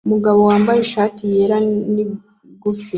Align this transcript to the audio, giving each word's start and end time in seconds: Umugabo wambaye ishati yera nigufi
Umugabo 0.05 0.39
wambaye 0.49 0.79
ishati 0.81 1.21
yera 1.33 1.57
nigufi 1.93 2.87